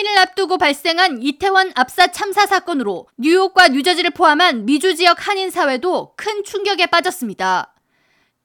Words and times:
할로윈을 0.00 0.18
앞두고 0.18 0.58
발생한 0.58 1.22
이태원 1.22 1.72
압사 1.74 2.08
참사 2.08 2.46
사건으로 2.46 3.06
뉴욕과 3.18 3.68
뉴저지를 3.68 4.10
포함한 4.10 4.64
미주 4.64 4.94
지역 4.96 5.28
한인 5.28 5.50
사회도 5.50 6.14
큰 6.16 6.42
충격에 6.44 6.86
빠졌습니다. 6.86 7.74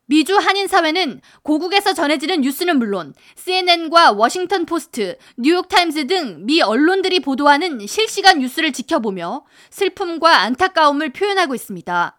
미주 0.08 0.38
한인 0.38 0.68
사회는 0.68 1.22
고국에서 1.42 1.94
전해지는 1.94 2.42
뉴스는 2.42 2.78
물론 2.78 3.14
CNN과 3.38 4.12
워싱턴 4.12 4.66
포스트, 4.66 5.18
뉴욕 5.38 5.68
타임즈 5.68 6.08
등 6.08 6.46
미 6.46 6.62
언론들이 6.62 7.22
보도하는 7.22 7.88
실시간 7.88 8.40
뉴스를 8.40 8.72
지켜보며 8.72 9.46
슬픔과 9.72 10.42
안타까움을 10.42 11.12
표현하고 11.14 11.56
있습니다. 11.56 12.18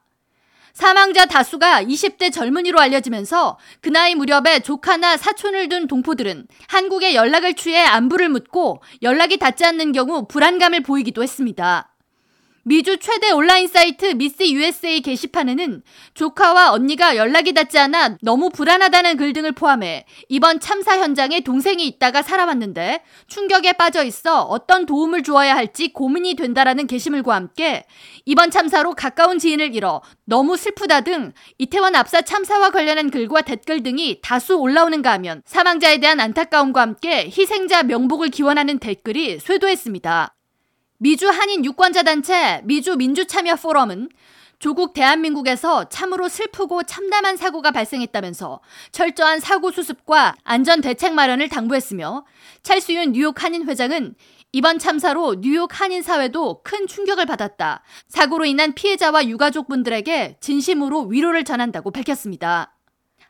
사망자 0.77 1.24
다수가 1.24 1.84
20대 1.84 2.30
젊은이로 2.30 2.79
알려지면서 2.79 3.59
그 3.80 3.88
나이 3.88 4.14
무렵에 4.14 4.61
조카나 4.61 5.16
사촌을 5.16 5.70
둔 5.70 5.86
동포들은 5.86 6.48
한국에 6.68 7.14
연락을 7.14 7.54
취해 7.54 7.82
안부를 7.82 8.29
묻고 8.29 8.82
연락이 9.00 9.38
닿지 9.38 9.64
않는 9.64 9.92
경우 9.92 10.27
불안감을 10.28 10.82
보이기도 10.82 11.23
했습니다. 11.23 11.95
미주 12.69 12.97
최대 12.98 13.30
온라인 13.30 13.69
사이트 13.69 14.06
미스 14.06 14.43
USA 14.43 15.01
게시판에는 15.01 15.84
조카와 16.15 16.73
언니가 16.73 17.15
연락이 17.15 17.55
닿지 17.55 17.79
않아 17.79 18.16
너무 18.23 18.51
불안하다는 18.51 19.19
글 19.19 19.33
등을 19.33 19.52
포함해 19.52 20.05
이번 20.29 20.59
참사 20.59 20.98
현장에 20.98 21.42
동생이 21.42 21.87
있다가 21.87 22.23
살아왔는데 22.23 23.05
충격에 23.29 23.75
빠져 23.75 24.02
있어 24.02 24.42
어떤 24.42 24.84
도움을 24.84 25.23
주어야 25.23 25.55
할지 25.55 25.92
고민이 25.92 26.34
된다라는 26.34 26.89
게시물과 26.89 27.37
함께 27.37 27.87
이번 28.25 28.51
참사로 28.51 28.95
가까운 28.95 29.39
지인을 29.39 29.73
잃어 29.77 30.03
너무 30.25 30.56
슬프다 30.56 31.03
등 31.03 31.34
이태원 31.59 31.95
압사 31.95 32.23
참사와 32.23 32.70
관련한 32.73 33.12
글과 33.12 33.42
댓글 33.42 33.84
등이 33.84 34.23
다수 34.23 34.56
올라오는가 34.56 35.12
하면 35.12 35.42
사망자에 35.47 35.98
대한 35.98 36.19
안타까움과 36.19 36.80
함께 36.80 37.27
희생자 37.27 37.84
명복을 37.84 38.30
기원하는 38.30 38.80
댓글이 38.80 39.39
쇄도했습니다. 39.39 40.35
미주 40.98 41.28
한인 41.28 41.64
유권자 41.64 42.02
단체 42.02 42.62
미주 42.64 42.97
민주참여 42.97 43.56
포럼은 43.56 44.08
조국 44.58 44.94
대한민국에서 44.94 45.91
참으로 45.91 46.30
슬프고 46.30 46.83
참담한 46.83 47.36
사고가 47.36 47.70
발생했다면서 47.70 48.61
철저한 48.92 49.41
사고 49.41 49.70
수습과 49.70 50.34
안전 50.44 50.80
대책 50.80 51.12
마련을 51.12 51.50
당부했으며 51.50 52.24
찰수윤 52.62 53.12
뉴욕 53.12 53.42
한인 53.42 53.69
회장은 53.69 54.14
이번 54.52 54.78
참사로 54.78 55.34
뉴욕 55.42 55.78
한인 55.78 56.00
사회도 56.00 56.62
큰 56.62 56.86
충격을 56.86 57.27
받았다. 57.27 57.83
사고로 58.08 58.47
인한 58.47 58.72
피해자와 58.72 59.27
유가족분들에게 59.27 60.39
진심으로 60.41 61.08
위로를 61.08 61.44
전한다고 61.44 61.91
밝혔습니다. 61.91 62.75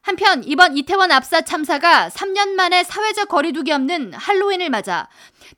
한편 0.07 0.45
이번 0.45 0.77
이태원 0.77 1.11
압사 1.11 1.41
참사가 1.41 2.09
3년 2.11 2.51
만에 2.51 2.85
사회적 2.85 3.29
거리두기 3.29 3.73
없는 3.73 4.13
할로윈을 4.13 4.71
맞아 4.71 5.09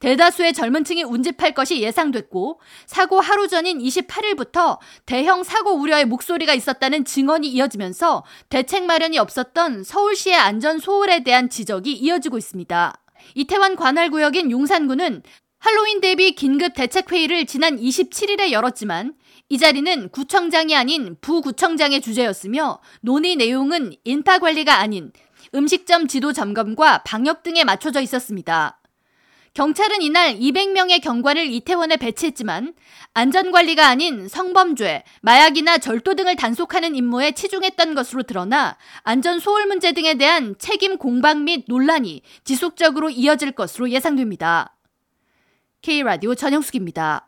대다수의 0.01 0.55
젊은 0.55 0.85
층이 0.85 1.03
운집할 1.03 1.53
것이 1.53 1.83
예상됐고 1.83 2.59
사고 2.87 3.21
하루 3.21 3.47
전인 3.47 3.79
28일부터 3.79 4.79
대형 5.05 5.45
사고 5.45 5.75
우려의 5.75 6.07
목소리가 6.07 6.55
있었다는 6.55 7.05
증언이 7.05 7.47
이어지면서 7.47 8.25
대책 8.49 8.87
마련이 8.87 9.19
없었던 9.19 9.85
서울시의 9.85 10.37
안전 10.37 10.79
소홀에 10.79 11.25
대한 11.25 11.51
지적이 11.51 11.93
이어지고 11.93 12.39
있습니다. 12.39 12.95
이태원 13.35 13.77
관할 13.77 14.09
구역인 14.09 14.51
용산구는 14.51 15.25
할로윈 15.59 16.01
대비 16.01 16.33
긴급 16.37 16.75
대책회의를 16.75 17.47
지난 17.47 17.78
27일에 17.78 18.53
열었지만 18.53 19.14
이 19.48 19.59
자리는 19.59 20.09
구청장이 20.11 20.77
아닌 20.77 21.17
부구청장의 21.20 22.01
주제였으며 22.01 22.81
논의 23.01 23.34
내용은 23.34 23.92
인파 24.05 24.39
관리가 24.39 24.79
아닌 24.79 25.11
음식점 25.55 26.06
지도 26.06 26.33
점검과 26.33 27.03
방역 27.03 27.42
등에 27.42 27.64
맞춰져 27.64 28.01
있었습니다. 28.01 28.81
경찰은 29.55 30.03
이날 30.03 30.36
200명의 30.39 31.03
경관을 31.03 31.47
이태원에 31.47 31.97
배치했지만 31.97 32.75
안전관리가 33.14 33.89
아닌 33.89 34.29
성범죄, 34.29 35.03
마약이나 35.23 35.79
절도 35.79 36.14
등을 36.14 36.36
단속하는 36.36 36.95
임무에 36.95 37.33
치중했던 37.33 37.97
것으로 37.97 38.23
드러나 38.23 38.77
안전 39.02 39.40
소홀 39.40 39.67
문제 39.67 39.90
등에 39.92 40.14
대한 40.14 40.55
책임 40.61 40.98
공방 40.98 41.42
및 41.42 41.64
논란이 41.67 42.23
지속적으로 42.45 43.11
이어질 43.11 43.52
것으로 43.52 43.90
예상됩니다. 43.90 44.77
K라디오 45.80 46.34
전영숙입니다. 46.34 47.27